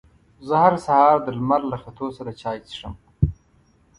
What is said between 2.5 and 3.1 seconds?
څښم.